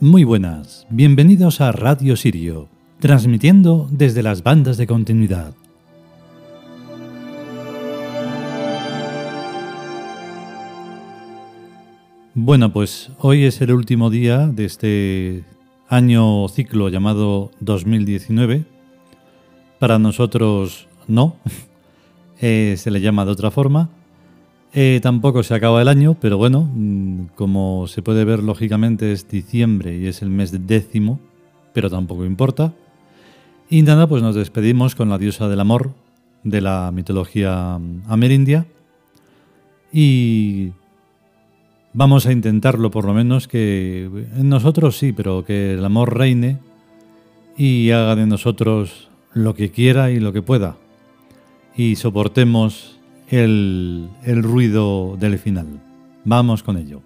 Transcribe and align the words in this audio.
Muy 0.00 0.22
buenas, 0.22 0.86
bienvenidos 0.90 1.60
a 1.60 1.72
Radio 1.72 2.14
Sirio, 2.14 2.68
transmitiendo 3.00 3.88
desde 3.90 4.22
las 4.22 4.44
bandas 4.44 4.76
de 4.76 4.86
continuidad. 4.86 5.54
Bueno, 12.32 12.72
pues 12.72 13.10
hoy 13.18 13.42
es 13.42 13.60
el 13.60 13.72
último 13.72 14.08
día 14.08 14.46
de 14.46 14.66
este 14.66 15.44
año 15.88 16.46
ciclo 16.46 16.90
llamado 16.90 17.50
2019. 17.58 18.66
Para 19.80 19.98
nosotros 19.98 20.86
no, 21.08 21.34
eh, 22.40 22.76
se 22.78 22.92
le 22.92 23.00
llama 23.00 23.24
de 23.24 23.32
otra 23.32 23.50
forma. 23.50 23.90
Eh, 24.74 25.00
tampoco 25.02 25.42
se 25.42 25.54
acaba 25.54 25.80
el 25.80 25.88
año, 25.88 26.16
pero 26.20 26.36
bueno, 26.36 26.68
mm, 26.72 27.28
como 27.34 27.86
se 27.86 28.02
puede 28.02 28.24
ver 28.24 28.42
lógicamente 28.42 29.12
es 29.12 29.28
diciembre 29.28 29.96
y 29.96 30.06
es 30.06 30.20
el 30.22 30.28
mes 30.28 30.66
décimo, 30.66 31.20
pero 31.72 31.88
tampoco 31.88 32.24
importa. 32.26 32.74
Y 33.70 33.82
nada, 33.82 34.06
pues 34.06 34.22
nos 34.22 34.34
despedimos 34.34 34.94
con 34.94 35.08
la 35.08 35.18
diosa 35.18 35.48
del 35.48 35.60
amor 35.60 35.92
de 36.44 36.60
la 36.60 36.90
mitología 36.92 37.78
mm, 37.78 38.02
amerindia 38.08 38.66
y 39.92 40.72
vamos 41.92 42.26
a 42.26 42.32
intentarlo 42.32 42.90
por 42.90 43.04
lo 43.04 43.14
menos 43.14 43.48
que 43.48 44.04
en 44.04 44.48
nosotros 44.48 44.98
sí, 44.98 45.12
pero 45.12 45.44
que 45.44 45.74
el 45.74 45.84
amor 45.84 46.16
reine 46.16 46.58
y 47.56 47.90
haga 47.90 48.16
de 48.16 48.26
nosotros 48.26 49.08
lo 49.32 49.54
que 49.54 49.70
quiera 49.70 50.10
y 50.10 50.20
lo 50.20 50.32
que 50.32 50.42
pueda 50.42 50.76
y 51.76 51.96
soportemos 51.96 52.97
el, 53.30 54.08
ruido 54.42 55.16
del 55.18 55.38
final. 55.38 55.66
Vamos 56.24 56.62
con 56.62 56.76
ello. 56.76 57.02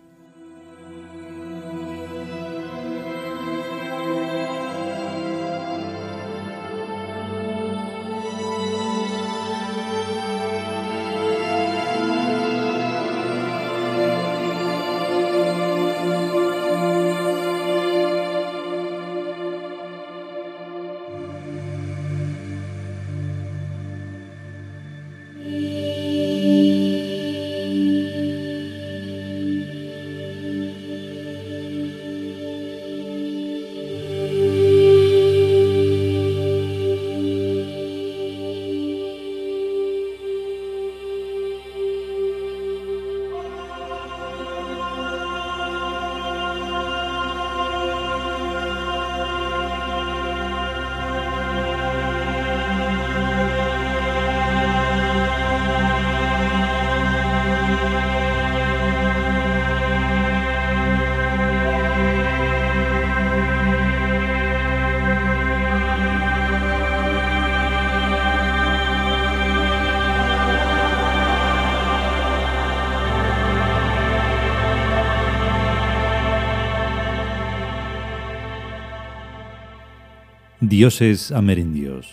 Dioses 80.72 81.30
amerindios. 81.32 82.08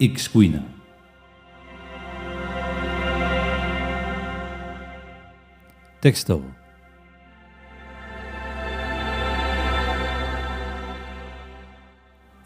Ixcuina. 0.00 0.66
Texto. 6.00 6.42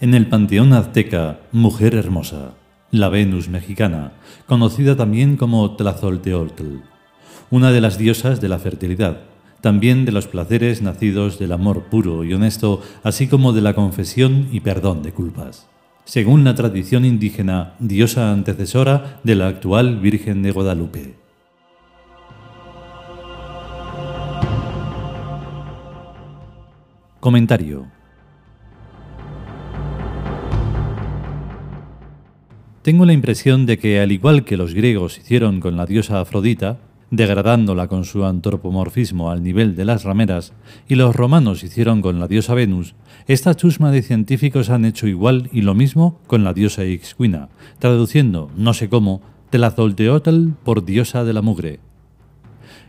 En 0.00 0.12
el 0.12 0.26
panteón 0.26 0.74
azteca, 0.74 1.40
mujer 1.50 1.94
hermosa, 1.94 2.56
la 2.90 3.08
Venus 3.08 3.48
mexicana, 3.48 4.12
conocida 4.44 4.96
también 4.96 5.38
como 5.38 5.76
Tlazolteotl, 5.76 6.82
una 7.48 7.72
de 7.72 7.80
las 7.80 7.96
diosas 7.96 8.42
de 8.42 8.50
la 8.50 8.58
fertilidad, 8.58 9.31
también 9.62 10.04
de 10.04 10.12
los 10.12 10.26
placeres 10.26 10.82
nacidos 10.82 11.38
del 11.38 11.52
amor 11.52 11.84
puro 11.84 12.24
y 12.24 12.34
honesto, 12.34 12.82
así 13.02 13.28
como 13.28 13.52
de 13.52 13.62
la 13.62 13.74
confesión 13.74 14.48
y 14.52 14.60
perdón 14.60 15.02
de 15.02 15.12
culpas. 15.12 15.68
Según 16.04 16.42
la 16.42 16.56
tradición 16.56 17.04
indígena, 17.04 17.74
diosa 17.78 18.32
antecesora 18.32 19.20
de 19.22 19.36
la 19.36 19.46
actual 19.46 20.00
Virgen 20.00 20.42
de 20.42 20.50
Guadalupe. 20.50 21.14
Comentario. 27.20 27.86
Tengo 32.82 33.06
la 33.06 33.12
impresión 33.12 33.64
de 33.64 33.78
que, 33.78 34.00
al 34.00 34.10
igual 34.10 34.44
que 34.44 34.56
los 34.56 34.74
griegos 34.74 35.18
hicieron 35.18 35.60
con 35.60 35.76
la 35.76 35.86
diosa 35.86 36.20
Afrodita, 36.20 36.80
degradándola 37.12 37.88
con 37.88 38.04
su 38.04 38.24
antropomorfismo 38.24 39.30
al 39.30 39.42
nivel 39.42 39.76
de 39.76 39.84
las 39.84 40.02
rameras, 40.02 40.54
y 40.88 40.94
los 40.94 41.14
romanos 41.14 41.62
hicieron 41.62 42.00
con 42.00 42.18
la 42.18 42.26
diosa 42.26 42.54
Venus, 42.54 42.94
esta 43.26 43.54
chusma 43.54 43.90
de 43.90 44.00
científicos 44.00 44.70
han 44.70 44.86
hecho 44.86 45.06
igual 45.06 45.50
y 45.52 45.60
lo 45.60 45.74
mismo 45.74 46.18
con 46.26 46.42
la 46.42 46.54
diosa 46.54 46.86
Ixcuina, 46.86 47.50
traduciendo, 47.78 48.50
no 48.56 48.72
sé 48.72 48.88
cómo, 48.88 49.20
Tlazolteotl 49.50 50.52
por 50.64 50.86
diosa 50.86 51.22
de 51.22 51.34
la 51.34 51.42
mugre. 51.42 51.80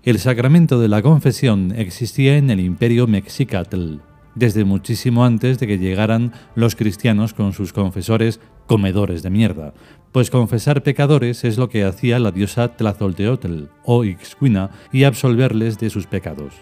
El 0.04 0.20
sacramento 0.20 0.80
de 0.80 0.88
la 0.88 1.02
confesión 1.02 1.74
existía 1.76 2.38
en 2.38 2.50
el 2.50 2.62
imperio 2.62 3.08
Mexicatl, 3.08 3.98
desde 4.36 4.64
muchísimo 4.64 5.26
antes 5.26 5.60
de 5.60 5.68
que 5.68 5.78
llegaran 5.78 6.32
los 6.56 6.78
cristianos 6.78 7.34
con 7.34 7.52
sus 7.52 7.74
confesores 7.74 8.40
comedores 8.68 9.22
de 9.22 9.30
mierda, 9.30 9.74
pues 10.14 10.30
confesar 10.30 10.84
pecadores 10.84 11.44
es 11.44 11.58
lo 11.58 11.68
que 11.68 11.84
hacía 11.84 12.20
la 12.20 12.32
diosa 12.32 12.70
Tlazolteotl 12.70 13.66
o 13.84 14.06
Ixcuina 14.06 14.70
y 14.92 15.04
absolverles 15.04 15.80
de 15.80 15.90
sus 15.90 16.06
pecados. 16.06 16.54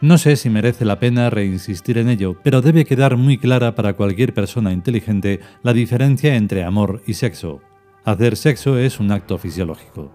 No 0.00 0.16
sé 0.16 0.36
si 0.36 0.48
merece 0.48 0.86
la 0.86 0.98
pena 0.98 1.28
reinsistir 1.28 1.98
en 1.98 2.08
ello, 2.08 2.36
pero 2.42 2.62
debe 2.62 2.86
quedar 2.86 3.18
muy 3.18 3.36
clara 3.36 3.74
para 3.74 3.94
cualquier 3.94 4.32
persona 4.32 4.72
inteligente 4.72 5.40
la 5.62 5.74
diferencia 5.74 6.36
entre 6.36 6.64
amor 6.64 7.02
y 7.06 7.14
sexo. 7.14 7.60
Hacer 8.04 8.36
sexo 8.36 8.78
es 8.78 8.98
un 9.00 9.10
acto 9.10 9.36
fisiológico. 9.36 10.10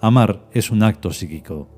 Amar 0.00 0.48
es 0.52 0.70
un 0.70 0.82
acto 0.82 1.10
psíquico. 1.10 1.75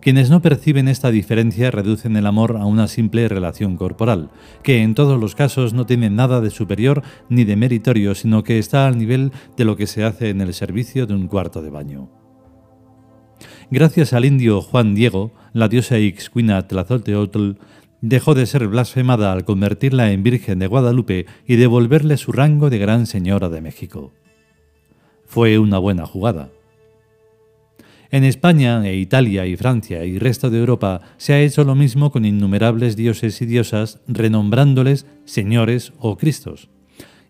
Quienes 0.00 0.30
no 0.30 0.40
perciben 0.40 0.86
esta 0.86 1.10
diferencia 1.10 1.70
reducen 1.70 2.16
el 2.16 2.26
amor 2.26 2.56
a 2.56 2.64
una 2.64 2.86
simple 2.86 3.26
relación 3.28 3.76
corporal, 3.76 4.30
que 4.62 4.82
en 4.82 4.94
todos 4.94 5.20
los 5.20 5.34
casos 5.34 5.74
no 5.74 5.86
tiene 5.86 6.08
nada 6.08 6.40
de 6.40 6.50
superior 6.50 7.02
ni 7.28 7.44
de 7.44 7.56
meritorio, 7.56 8.14
sino 8.14 8.44
que 8.44 8.58
está 8.58 8.86
al 8.86 8.96
nivel 8.96 9.32
de 9.56 9.64
lo 9.64 9.76
que 9.76 9.88
se 9.88 10.04
hace 10.04 10.30
en 10.30 10.40
el 10.40 10.54
servicio 10.54 11.06
de 11.06 11.14
un 11.14 11.26
cuarto 11.26 11.62
de 11.62 11.70
baño. 11.70 12.08
Gracias 13.70 14.12
al 14.12 14.24
indio 14.24 14.62
Juan 14.62 14.94
Diego, 14.94 15.32
la 15.52 15.68
diosa 15.68 15.98
Ixcuina 15.98 16.66
Tlazolteotl 16.66 17.52
dejó 18.00 18.34
de 18.34 18.46
ser 18.46 18.68
blasfemada 18.68 19.32
al 19.32 19.44
convertirla 19.44 20.12
en 20.12 20.22
Virgen 20.22 20.60
de 20.60 20.68
Guadalupe 20.68 21.26
y 21.46 21.56
devolverle 21.56 22.16
su 22.16 22.32
rango 22.32 22.70
de 22.70 22.78
Gran 22.78 23.06
Señora 23.06 23.48
de 23.48 23.60
México. 23.60 24.12
Fue 25.26 25.58
una 25.58 25.78
buena 25.78 26.06
jugada. 26.06 26.50
En 28.10 28.24
España 28.24 28.88
e 28.88 28.96
Italia 28.96 29.44
y 29.44 29.56
Francia 29.56 30.04
y 30.06 30.18
resto 30.18 30.48
de 30.48 30.58
Europa 30.58 31.02
se 31.18 31.34
ha 31.34 31.40
hecho 31.40 31.64
lo 31.64 31.74
mismo 31.74 32.10
con 32.10 32.24
innumerables 32.24 32.96
dioses 32.96 33.42
y 33.42 33.46
diosas 33.46 34.00
renombrándoles 34.08 35.04
señores 35.26 35.92
o 35.98 36.16
cristos, 36.16 36.70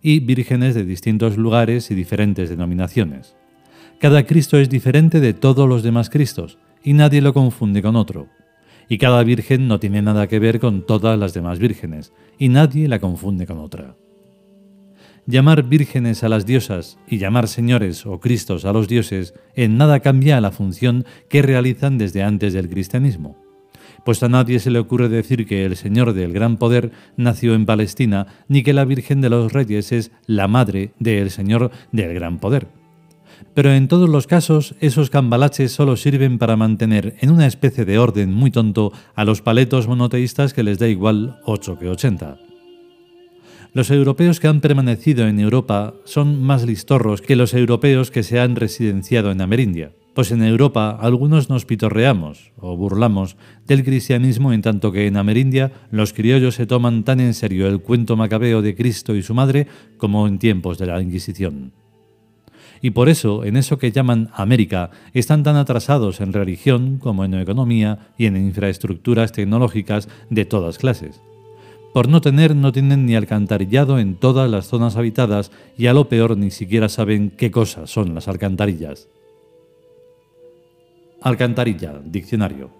y 0.02 0.20
vírgenes 0.20 0.76
de 0.76 0.84
distintos 0.84 1.36
lugares 1.36 1.90
y 1.90 1.96
diferentes 1.96 2.48
denominaciones. 2.48 3.34
Cada 3.98 4.24
Cristo 4.24 4.56
es 4.56 4.70
diferente 4.70 5.18
de 5.18 5.34
todos 5.34 5.68
los 5.68 5.82
demás 5.82 6.10
Cristos, 6.10 6.58
y 6.84 6.92
nadie 6.92 7.22
lo 7.22 7.34
confunde 7.34 7.82
con 7.82 7.96
otro. 7.96 8.28
Y 8.88 8.98
cada 8.98 9.24
virgen 9.24 9.66
no 9.66 9.80
tiene 9.80 10.00
nada 10.00 10.28
que 10.28 10.38
ver 10.38 10.60
con 10.60 10.86
todas 10.86 11.18
las 11.18 11.34
demás 11.34 11.58
vírgenes, 11.58 12.12
y 12.38 12.50
nadie 12.50 12.86
la 12.86 13.00
confunde 13.00 13.46
con 13.46 13.58
otra. 13.58 13.96
Llamar 15.28 15.64
vírgenes 15.64 16.24
a 16.24 16.30
las 16.30 16.46
diosas 16.46 16.96
y 17.06 17.18
llamar 17.18 17.48
señores 17.48 18.06
o 18.06 18.18
cristos 18.18 18.64
a 18.64 18.72
los 18.72 18.88
dioses 18.88 19.34
en 19.54 19.76
nada 19.76 20.00
cambia 20.00 20.40
la 20.40 20.52
función 20.52 21.04
que 21.28 21.42
realizan 21.42 21.98
desde 21.98 22.22
antes 22.22 22.54
del 22.54 22.70
cristianismo. 22.70 23.36
Pues 24.06 24.22
a 24.22 24.30
nadie 24.30 24.58
se 24.58 24.70
le 24.70 24.78
ocurre 24.78 25.10
decir 25.10 25.46
que 25.46 25.66
el 25.66 25.76
Señor 25.76 26.14
del 26.14 26.32
Gran 26.32 26.56
Poder 26.56 26.92
nació 27.18 27.52
en 27.52 27.66
Palestina, 27.66 28.26
ni 28.48 28.62
que 28.62 28.72
la 28.72 28.86
Virgen 28.86 29.20
de 29.20 29.28
los 29.28 29.52
Reyes 29.52 29.92
es 29.92 30.12
la 30.24 30.48
madre 30.48 30.94
del 30.98 31.28
Señor 31.28 31.72
del 31.92 32.14
Gran 32.14 32.38
Poder. 32.38 32.68
Pero 33.52 33.70
en 33.70 33.86
todos 33.86 34.08
los 34.08 34.26
casos, 34.26 34.76
esos 34.80 35.10
cambalaches 35.10 35.72
solo 35.72 35.98
sirven 35.98 36.38
para 36.38 36.56
mantener 36.56 37.16
en 37.20 37.32
una 37.32 37.46
especie 37.46 37.84
de 37.84 37.98
orden 37.98 38.32
muy 38.32 38.50
tonto 38.50 38.94
a 39.14 39.26
los 39.26 39.42
paletos 39.42 39.88
monoteístas 39.88 40.54
que 40.54 40.62
les 40.62 40.78
da 40.78 40.88
igual 40.88 41.38
8 41.44 41.78
que 41.78 41.90
80. 41.90 42.47
Los 43.74 43.90
europeos 43.90 44.40
que 44.40 44.48
han 44.48 44.60
permanecido 44.60 45.28
en 45.28 45.38
Europa 45.38 45.94
son 46.04 46.42
más 46.42 46.64
listorros 46.64 47.20
que 47.20 47.36
los 47.36 47.52
europeos 47.52 48.10
que 48.10 48.22
se 48.22 48.40
han 48.40 48.56
residenciado 48.56 49.30
en 49.30 49.42
Amerindia, 49.42 49.92
pues 50.14 50.32
en 50.32 50.42
Europa 50.42 50.98
algunos 51.00 51.50
nos 51.50 51.66
pitorreamos 51.66 52.50
o 52.56 52.76
burlamos 52.76 53.36
del 53.66 53.84
cristianismo 53.84 54.52
en 54.52 54.62
tanto 54.62 54.90
que 54.90 55.06
en 55.06 55.16
Amerindia 55.16 55.70
los 55.90 56.14
criollos 56.14 56.54
se 56.54 56.66
toman 56.66 57.04
tan 57.04 57.20
en 57.20 57.34
serio 57.34 57.68
el 57.68 57.80
cuento 57.80 58.16
macabeo 58.16 58.62
de 58.62 58.74
Cristo 58.74 59.14
y 59.14 59.22
su 59.22 59.34
madre 59.34 59.66
como 59.98 60.26
en 60.26 60.38
tiempos 60.38 60.78
de 60.78 60.86
la 60.86 61.00
Inquisición. 61.00 61.72
Y 62.80 62.90
por 62.90 63.08
eso, 63.08 63.44
en 63.44 63.56
eso 63.56 63.78
que 63.78 63.92
llaman 63.92 64.30
América, 64.34 64.90
están 65.12 65.42
tan 65.42 65.56
atrasados 65.56 66.20
en 66.20 66.32
religión 66.32 66.98
como 66.98 67.24
en 67.24 67.34
economía 67.34 68.12
y 68.16 68.26
en 68.26 68.36
infraestructuras 68.36 69.32
tecnológicas 69.32 70.08
de 70.30 70.44
todas 70.44 70.78
clases. 70.78 71.20
Por 71.98 72.08
no 72.08 72.20
tener 72.20 72.54
no 72.54 72.70
tienen 72.70 73.06
ni 73.06 73.16
alcantarillado 73.16 73.98
en 73.98 74.14
todas 74.14 74.48
las 74.48 74.68
zonas 74.68 74.94
habitadas 74.94 75.50
y 75.76 75.88
a 75.88 75.92
lo 75.92 76.08
peor 76.08 76.36
ni 76.36 76.52
siquiera 76.52 76.88
saben 76.88 77.30
qué 77.36 77.50
cosas 77.50 77.90
son 77.90 78.14
las 78.14 78.28
alcantarillas. 78.28 79.08
Alcantarilla, 81.20 82.00
diccionario. 82.04 82.70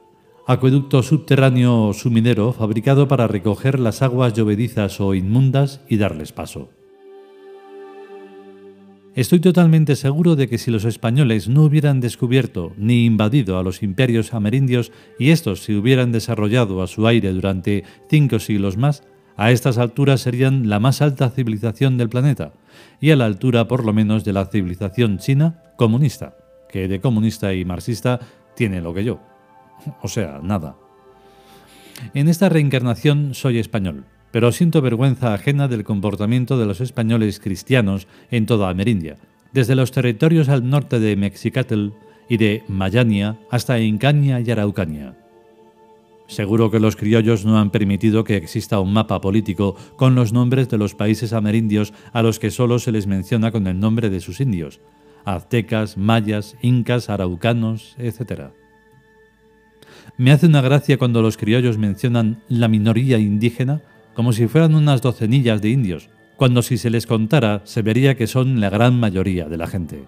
Acueducto 0.47 1.03
subterráneo 1.03 1.87
o 1.87 1.94
suminero 1.94 2.53
fabricado 2.53 3.09
para 3.09 3.26
recoger 3.26 3.81
las 3.81 4.03
aguas 4.03 4.35
llovedizas 4.35 5.00
o 5.00 5.12
inmundas 5.15 5.81
y 5.88 5.97
darles 5.97 6.31
paso. 6.31 6.69
Estoy 9.19 9.41
totalmente 9.41 9.97
seguro 9.97 10.37
de 10.37 10.47
que 10.49 10.59
si 10.59 10.70
los 10.70 10.85
españoles 10.85 11.49
no 11.49 11.65
hubieran 11.65 11.99
descubierto 11.99 12.73
ni 12.76 13.05
invadido 13.05 13.59
a 13.59 13.65
los 13.65 13.82
imperios 13.82 14.32
amerindios 14.32 14.93
y 15.19 15.31
estos 15.31 15.65
se 15.65 15.75
hubieran 15.75 16.12
desarrollado 16.12 16.82
a 16.82 16.87
su 16.87 17.05
aire 17.05 17.32
durante 17.32 17.82
cinco 18.09 18.38
siglos 18.38 18.76
más, 18.76 19.03
a 19.38 19.50
estas 19.50 19.79
alturas 19.79 20.20
serían 20.20 20.69
la 20.69 20.81
más 20.81 21.00
alta 21.00 21.31
civilización 21.31 21.96
del 21.96 22.11
planeta 22.11 22.52
y 23.00 23.11
a 23.11 23.17
la 23.17 23.25
altura 23.25 23.67
por 23.67 23.87
lo 23.87 23.94
menos 23.94 24.23
de 24.25 24.35
la 24.35 24.44
civilización 24.44 25.17
china 25.17 25.62
comunista, 25.76 26.37
que 26.69 26.88
de 26.88 27.00
comunista 27.00 27.55
y 27.55 27.64
marxista 27.64 28.20
tiene 28.55 28.82
lo 28.82 28.93
que 28.93 29.05
yo. 29.05 29.20
O 30.02 30.08
sea, 30.08 30.40
nada. 30.43 30.76
En 32.12 32.29
esta 32.29 32.50
reencarnación 32.50 33.35
soy 33.35 33.58
español 33.58 34.05
pero 34.31 34.52
siento 34.52 34.82
vergüenza 34.82 35.35
ajena 35.35 35.69
del 35.69 35.84
comportamiento 35.84 36.58
de 36.58 36.67
los 36.67 36.81
españoles 36.81 37.41
cristianos 37.41 38.06
en 38.31 38.46
toda 38.46 38.69
Amerindia, 38.69 39.17
desde 39.52 39.75
los 39.75 39.91
territorios 39.91 40.49
al 40.49 40.69
norte 40.69 41.00
de 41.00 41.17
Mexicatl 41.17 41.88
y 42.29 42.37
de 42.37 42.62
Mayania 42.69 43.38
hasta 43.50 43.81
Incaña 43.81 44.41
y 44.41 44.50
Araucania. 44.50 45.17
Seguro 46.29 46.71
que 46.71 46.79
los 46.79 46.95
criollos 46.95 47.47
no 47.47 47.59
han 47.59 47.71
permitido 47.71 48.23
que 48.23 48.37
exista 48.37 48.81
un 48.81 48.93
mapa 48.93 49.19
político 49.21 49.77
con 49.97 50.15
los 50.15 50.35
nombres 50.35 50.69
de 50.69 50.77
los 50.77 50.95
países 50.95 51.33
amerindios 51.33 51.95
a 52.13 52.23
los 52.23 52.39
que 52.39 52.51
solo 52.51 52.79
se 52.79 52.93
les 52.93 53.07
menciona 53.07 53.51
con 53.51 53.67
el 53.67 53.81
nombre 53.81 54.11
de 54.11 54.21
sus 54.21 54.41
indios, 54.41 54.81
aztecas, 55.25 55.97
mayas, 55.97 56.55
incas, 56.61 57.09
araucanos, 57.09 57.97
etc. 57.99 58.51
Me 60.19 60.31
hace 60.31 60.47
una 60.47 60.61
gracia 60.61 60.99
cuando 60.99 61.23
los 61.23 61.39
criollos 61.39 61.79
mencionan 61.79 62.43
la 62.49 62.69
minoría 62.69 63.17
indígena 63.19 63.81
como 64.13 64.35
si 64.35 64.49
fueran 64.49 64.75
unas 64.75 65.01
docenillas 65.01 65.63
de 65.63 65.71
indios, 65.71 66.11
cuando 66.37 66.61
si 66.61 66.77
se 66.77 66.91
les 66.91 67.07
contara 67.07 67.63
se 67.65 67.81
vería 67.81 68.17
que 68.17 68.27
son 68.27 68.61
la 68.61 68.69
gran 68.69 69.01
mayoría 69.01 69.49
de 69.49 69.57
la 69.57 69.67
gente. 69.67 70.05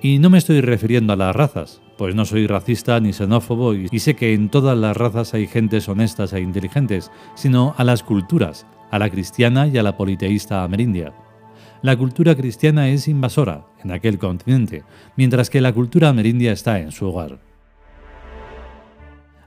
Y 0.00 0.20
no 0.20 0.30
me 0.30 0.38
estoy 0.38 0.60
refiriendo 0.60 1.12
a 1.12 1.16
las 1.16 1.34
razas, 1.34 1.82
pues 2.00 2.14
no 2.14 2.24
soy 2.24 2.46
racista 2.46 2.98
ni 2.98 3.12
xenófobo 3.12 3.74
y 3.74 3.98
sé 3.98 4.16
que 4.16 4.32
en 4.32 4.48
todas 4.48 4.74
las 4.74 4.96
razas 4.96 5.34
hay 5.34 5.46
gentes 5.46 5.86
honestas 5.86 6.32
e 6.32 6.40
inteligentes, 6.40 7.10
sino 7.34 7.74
a 7.76 7.84
las 7.84 8.02
culturas, 8.02 8.66
a 8.90 8.98
la 8.98 9.10
cristiana 9.10 9.66
y 9.66 9.76
a 9.76 9.82
la 9.82 9.98
politeísta 9.98 10.64
amerindia. 10.64 11.12
La 11.82 11.98
cultura 11.98 12.34
cristiana 12.34 12.88
es 12.88 13.06
invasora 13.06 13.66
en 13.84 13.92
aquel 13.92 14.18
continente, 14.18 14.82
mientras 15.14 15.50
que 15.50 15.60
la 15.60 15.74
cultura 15.74 16.08
amerindia 16.08 16.52
está 16.52 16.80
en 16.80 16.90
su 16.90 17.06
hogar. 17.06 17.38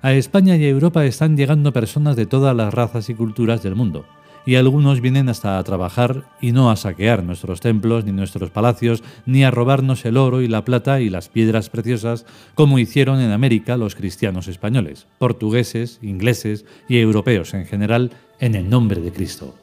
A 0.03 0.13
España 0.13 0.55
y 0.55 0.65
a 0.65 0.69
Europa 0.69 1.05
están 1.05 1.35
llegando 1.35 1.73
personas 1.73 2.15
de 2.15 2.27
todas 2.27 2.55
las 2.55 2.71
razas 2.71 3.09
y 3.09 3.15
culturas 3.15 3.63
del 3.63 3.73
mundo, 3.73 4.05
y 4.45 4.55
algunos 4.55 5.01
vienen 5.01 5.29
hasta 5.29 5.57
a 5.57 5.63
trabajar 5.63 6.25
y 6.41 6.51
no 6.51 6.69
a 6.69 6.75
saquear 6.75 7.23
nuestros 7.23 7.61
templos 7.61 8.05
ni 8.05 8.11
nuestros 8.11 8.49
palacios, 8.49 9.03
ni 9.25 9.43
a 9.43 9.51
robarnos 9.51 10.05
el 10.05 10.17
oro 10.17 10.41
y 10.41 10.47
la 10.47 10.65
plata 10.65 11.01
y 11.01 11.09
las 11.09 11.29
piedras 11.29 11.69
preciosas, 11.69 12.25
como 12.55 12.79
hicieron 12.79 13.19
en 13.19 13.31
América 13.31 13.77
los 13.77 13.95
cristianos 13.95 14.47
españoles, 14.47 15.07
portugueses, 15.17 15.99
ingleses 16.01 16.65
y 16.87 16.99
europeos 16.99 17.53
en 17.53 17.65
general, 17.65 18.11
en 18.39 18.55
el 18.55 18.69
nombre 18.69 19.01
de 19.01 19.11
Cristo. 19.11 19.55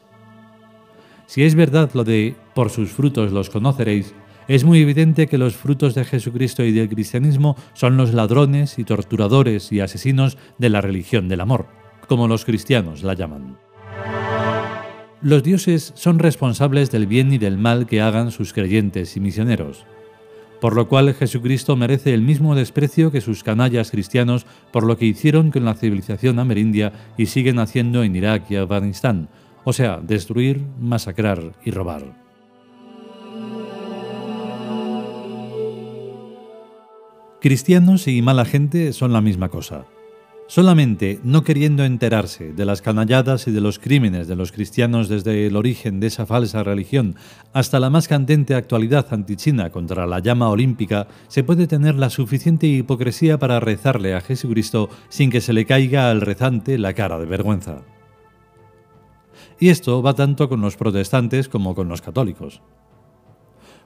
Si 1.27 1.43
es 1.43 1.55
verdad 1.55 1.91
lo 1.93 2.03
de 2.03 2.35
por 2.53 2.69
sus 2.69 2.89
frutos 2.89 3.31
los 3.31 3.49
conoceréis, 3.49 4.13
es 4.47 4.65
muy 4.65 4.81
evidente 4.81 5.27
que 5.27 5.37
los 5.37 5.55
frutos 5.55 5.95
de 5.95 6.03
Jesucristo 6.03 6.63
y 6.63 6.71
del 6.71 6.89
cristianismo 6.89 7.55
son 7.73 7.95
los 7.95 8.13
ladrones 8.13 8.79
y 8.79 8.83
torturadores 8.83 9.71
y 9.71 9.79
asesinos 9.79 10.37
de 10.57 10.69
la 10.69 10.81
religión 10.81 11.29
del 11.29 11.39
amor, 11.39 11.67
como 12.07 12.27
los 12.27 12.43
cristianos 12.43 13.03
la 13.03 13.13
llaman. 13.13 13.57
Los 15.21 15.43
dioses 15.43 15.93
son 15.95 16.17
responsables 16.17 16.89
del 16.89 17.05
bien 17.05 17.31
y 17.31 17.37
del 17.37 17.59
mal 17.59 17.85
que 17.85 18.01
hagan 18.01 18.31
sus 18.31 18.53
creyentes 18.53 19.15
y 19.15 19.19
misioneros, 19.19 19.85
por 20.59 20.75
lo 20.75 20.87
cual 20.87 21.13
Jesucristo 21.13 21.75
merece 21.75 22.15
el 22.15 22.23
mismo 22.23 22.55
desprecio 22.55 23.11
que 23.11 23.21
sus 23.21 23.43
canallas 23.43 23.91
cristianos 23.91 24.47
por 24.71 24.83
lo 24.83 24.97
que 24.97 25.05
hicieron 25.05 25.51
con 25.51 25.63
la 25.63 25.75
civilización 25.75 26.39
amerindia 26.39 26.91
y 27.17 27.27
siguen 27.27 27.59
haciendo 27.59 28.03
en 28.03 28.15
Irak 28.15 28.49
y 28.49 28.55
Afganistán, 28.55 29.29
o 29.63 29.73
sea, 29.73 29.99
destruir, 30.01 30.65
masacrar 30.79 31.53
y 31.63 31.69
robar. 31.69 32.19
Cristianos 37.41 38.07
y 38.07 38.23
mala 38.23 38.45
gente 38.45 38.91
son 38.91 39.13
la 39.13 39.21
misma 39.21 39.49
cosa. 39.49 39.85
Solamente 40.51 41.21
no 41.23 41.45
queriendo 41.45 41.85
enterarse 41.85 42.51
de 42.51 42.65
las 42.65 42.81
canalladas 42.81 43.47
y 43.47 43.51
de 43.51 43.61
los 43.61 43.79
crímenes 43.79 44.27
de 44.27 44.35
los 44.35 44.51
cristianos 44.51 45.07
desde 45.07 45.47
el 45.47 45.55
origen 45.55 46.01
de 46.01 46.07
esa 46.07 46.25
falsa 46.25 46.61
religión 46.61 47.15
hasta 47.53 47.79
la 47.79 47.89
más 47.89 48.09
candente 48.09 48.53
actualidad 48.53 49.07
antichina 49.11 49.69
contra 49.69 50.05
la 50.05 50.19
llama 50.19 50.49
olímpica, 50.49 51.07
se 51.29 51.45
puede 51.45 51.67
tener 51.67 51.95
la 51.95 52.09
suficiente 52.09 52.67
hipocresía 52.67 53.39
para 53.39 53.61
rezarle 53.61 54.13
a 54.13 54.19
Jesucristo 54.19 54.89
sin 55.07 55.29
que 55.29 55.39
se 55.39 55.53
le 55.53 55.65
caiga 55.65 56.11
al 56.11 56.19
rezante 56.19 56.77
la 56.77 56.91
cara 56.91 57.17
de 57.17 57.27
vergüenza. 57.27 57.83
Y 59.57 59.69
esto 59.69 60.03
va 60.03 60.15
tanto 60.15 60.49
con 60.49 60.59
los 60.59 60.75
protestantes 60.75 61.47
como 61.47 61.75
con 61.75 61.87
los 61.87 62.01
católicos. 62.01 62.61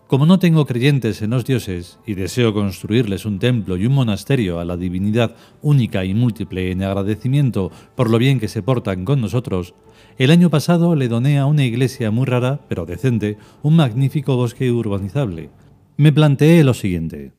Como 0.08 0.28
no 0.28 0.38
tengo 0.38 0.68
creyentes 0.68 1.24
en 1.24 1.32
los 1.32 1.46
dioses 1.46 1.98
y 2.06 2.14
deseo 2.14 2.54
construirles 2.54 3.26
un 3.26 3.40
templo 3.40 3.76
y 3.76 3.88
un 3.88 3.94
monasterio 3.94 4.60
a 4.60 4.66
la 4.66 4.78
divinidad 4.78 5.36
única 5.64 6.06
y 6.06 6.14
múltiple 6.14 6.72
en 6.72 6.84
agradecimiento 6.84 7.72
por 7.96 8.12
lo 8.12 8.20
bien 8.20 8.40
que 8.40 8.48
se 8.48 8.62
portan 8.62 9.04
con 9.04 9.20
nosotros, 9.20 9.74
el 10.20 10.30
año 10.30 10.52
pasado 10.52 10.96
le 10.96 11.08
doné 11.08 11.40
a 11.40 11.48
una 11.48 11.66
iglesia 11.66 12.12
muy 12.12 12.26
rara, 12.26 12.60
pero 12.70 12.86
decente, 12.86 13.40
un 13.64 13.78
magnífico 13.78 14.36
bosque 14.36 14.72
urbanizable. 14.72 15.50
Me 15.98 16.14
planteé 16.14 16.64
lo 16.64 16.76
siguiente. 16.76 17.34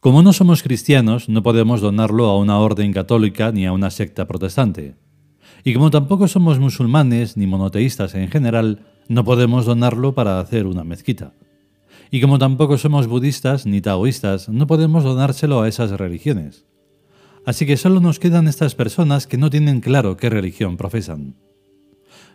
Como 0.00 0.24
no 0.24 0.32
somos 0.32 0.64
cristianos, 0.64 1.28
no 1.28 1.44
podemos 1.44 1.80
donarlo 1.80 2.26
a 2.26 2.38
una 2.38 2.58
orden 2.58 2.92
católica 2.92 3.52
ni 3.52 3.66
a 3.66 3.72
una 3.72 3.90
secta 3.90 4.26
protestante. 4.26 4.96
Y 5.62 5.74
como 5.74 5.92
tampoco 5.92 6.26
somos 6.26 6.58
musulmanes 6.58 7.36
ni 7.36 7.46
monoteístas 7.46 8.16
en 8.16 8.28
general, 8.28 8.80
no 9.06 9.24
podemos 9.24 9.64
donarlo 9.64 10.12
para 10.12 10.40
hacer 10.40 10.66
una 10.66 10.82
mezquita. 10.82 11.34
Y 12.14 12.20
como 12.20 12.38
tampoco 12.38 12.76
somos 12.76 13.06
budistas 13.06 13.64
ni 13.64 13.80
taoístas, 13.80 14.50
no 14.50 14.66
podemos 14.66 15.02
donárselo 15.02 15.62
a 15.62 15.68
esas 15.68 15.92
religiones. 15.92 16.66
Así 17.46 17.64
que 17.64 17.78
solo 17.78 18.00
nos 18.00 18.18
quedan 18.18 18.48
estas 18.48 18.74
personas 18.74 19.26
que 19.26 19.38
no 19.38 19.48
tienen 19.48 19.80
claro 19.80 20.18
qué 20.18 20.28
religión 20.28 20.76
profesan. 20.76 21.36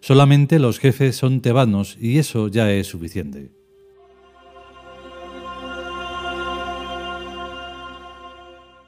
Solamente 0.01 0.57
los 0.57 0.79
jefes 0.79 1.15
son 1.15 1.41
tebanos 1.41 1.96
y 2.01 2.17
eso 2.17 2.48
ya 2.48 2.72
es 2.72 2.88
suficiente. 2.88 3.51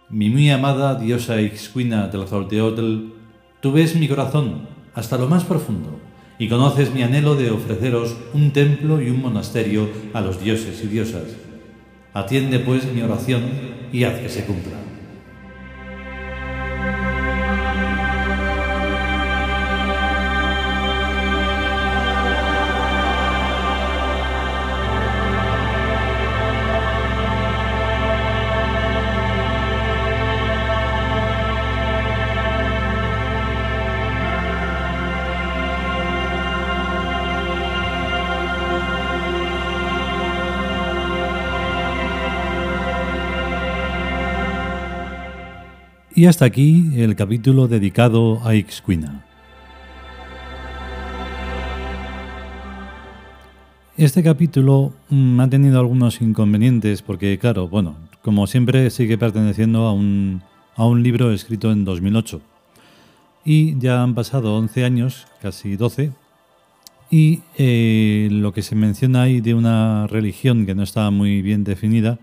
Mi 0.10 0.32
muy 0.32 0.50
amada 0.50 0.96
diosa 0.96 1.40
Ixcuina 1.40 2.08
del 2.08 2.28
Zolteotl, 2.28 3.12
tú 3.62 3.72
ves 3.72 3.96
mi 3.96 4.08
corazón 4.08 4.68
hasta 4.96 5.20
lo 5.20 5.28
más 5.28 5.44
profundo 5.44 6.09
y 6.40 6.48
conoces 6.48 6.94
mi 6.94 7.04
anhelo 7.04 7.36
de 7.36 7.52
ofreceros 7.52 8.16
un 8.34 8.52
templo 8.52 9.02
y 9.02 9.10
un 9.10 9.22
monasterio 9.22 9.90
a 10.14 10.22
los 10.22 10.42
dioses 10.42 10.82
y 10.84 10.88
diosas. 10.88 11.26
Atiende 12.14 12.60
pues 12.60 12.92
mi 12.92 13.02
oración 13.02 13.44
y 13.92 14.06
haz 14.06 14.20
que 14.20 14.30
se 14.30 14.46
cumpla. 14.46 14.89
Y 46.20 46.26
hasta 46.26 46.44
aquí 46.44 46.92
el 46.98 47.16
capítulo 47.16 47.70
dedicado 47.70 48.46
a 48.46 48.54
Ixquina. 48.54 49.26
Este 53.96 54.22
capítulo 54.22 54.92
mm, 55.08 55.40
ha 55.40 55.50
tenido 55.50 55.80
algunos 55.80 56.22
inconvenientes 56.22 57.04
porque, 57.04 57.40
claro, 57.40 57.70
bueno, 57.70 57.96
como 58.22 58.48
siempre 58.48 58.90
sigue 58.90 59.18
perteneciendo 59.18 59.88
a 59.88 59.94
un, 59.94 60.42
a 60.76 60.86
un 60.86 61.04
libro 61.04 61.32
escrito 61.32 61.72
en 61.72 61.86
2008. 61.86 62.42
Y 63.46 63.80
ya 63.80 64.04
han 64.04 64.14
pasado 64.14 64.58
11 64.58 64.84
años, 64.84 65.26
casi 65.42 65.78
12, 65.78 66.12
y 67.10 67.44
eh, 67.58 68.28
lo 68.30 68.52
que 68.52 68.62
se 68.62 68.76
menciona 68.76 69.22
ahí 69.22 69.40
de 69.40 69.54
una 69.54 70.06
religión 70.08 70.66
que 70.66 70.76
no 70.76 70.84
está 70.84 71.10
muy 71.12 71.42
bien 71.42 71.64
definida, 71.64 72.20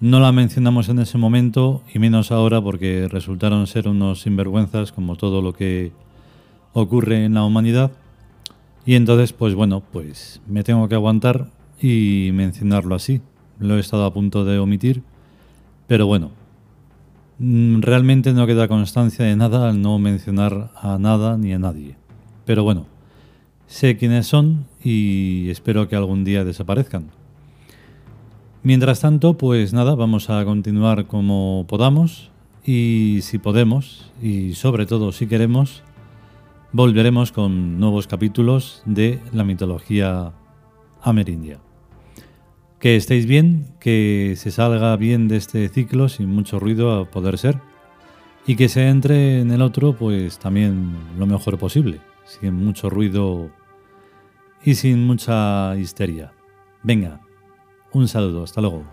no 0.00 0.18
la 0.18 0.32
mencionamos 0.32 0.88
en 0.88 0.98
ese 0.98 1.18
momento 1.18 1.82
y 1.92 1.98
menos 1.98 2.32
ahora 2.32 2.62
porque 2.62 3.06
resultaron 3.08 3.66
ser 3.66 3.86
unos 3.86 4.22
sinvergüenzas 4.22 4.92
como 4.92 5.16
todo 5.16 5.42
lo 5.42 5.52
que 5.52 5.92
ocurre 6.72 7.26
en 7.26 7.34
la 7.34 7.44
humanidad. 7.44 7.92
Y 8.86 8.94
entonces, 8.94 9.34
pues 9.34 9.54
bueno, 9.54 9.82
pues 9.92 10.40
me 10.46 10.64
tengo 10.64 10.88
que 10.88 10.94
aguantar 10.94 11.48
y 11.80 12.30
mencionarlo 12.32 12.94
así. 12.94 13.20
Lo 13.58 13.76
he 13.76 13.80
estado 13.80 14.06
a 14.06 14.14
punto 14.14 14.46
de 14.46 14.58
omitir, 14.58 15.02
pero 15.86 16.06
bueno, 16.06 16.30
mm, 17.38 17.82
realmente 17.82 18.32
no 18.32 18.46
queda 18.46 18.68
constancia 18.68 19.26
de 19.26 19.36
nada 19.36 19.68
al 19.68 19.82
no 19.82 19.98
mencionar 19.98 20.70
a 20.76 20.98
nada 20.98 21.36
ni 21.36 21.52
a 21.52 21.58
nadie. 21.58 21.96
Pero 22.46 22.64
bueno, 22.64 22.86
sé 23.66 23.98
quiénes 23.98 24.26
son 24.26 24.64
y 24.82 25.50
espero 25.50 25.88
que 25.88 25.96
algún 25.96 26.24
día 26.24 26.42
desaparezcan. 26.42 27.19
Mientras 28.62 29.00
tanto, 29.00 29.38
pues 29.38 29.72
nada, 29.72 29.94
vamos 29.94 30.28
a 30.28 30.44
continuar 30.44 31.06
como 31.06 31.64
podamos 31.66 32.30
y 32.62 33.20
si 33.22 33.38
podemos 33.38 34.12
y 34.22 34.52
sobre 34.52 34.84
todo 34.84 35.12
si 35.12 35.26
queremos, 35.26 35.82
volveremos 36.70 37.32
con 37.32 37.80
nuevos 37.80 38.06
capítulos 38.06 38.82
de 38.84 39.18
la 39.32 39.44
mitología 39.44 40.32
amerindia. 41.00 41.58
Que 42.78 42.96
estéis 42.96 43.24
bien, 43.24 43.66
que 43.80 44.34
se 44.36 44.50
salga 44.50 44.94
bien 44.96 45.26
de 45.26 45.38
este 45.38 45.66
ciclo 45.70 46.10
sin 46.10 46.28
mucho 46.28 46.60
ruido 46.60 46.92
a 46.92 47.10
poder 47.10 47.38
ser 47.38 47.58
y 48.46 48.56
que 48.56 48.68
se 48.68 48.88
entre 48.88 49.40
en 49.40 49.52
el 49.52 49.62
otro 49.62 49.94
pues 49.94 50.38
también 50.38 50.98
lo 51.18 51.26
mejor 51.26 51.56
posible, 51.56 52.02
sin 52.26 52.62
mucho 52.62 52.90
ruido 52.90 53.48
y 54.62 54.74
sin 54.74 55.06
mucha 55.06 55.74
histeria. 55.78 56.34
Venga, 56.82 57.22
un 57.92 58.08
saludo, 58.08 58.44
hasta 58.44 58.60
luego. 58.60 58.84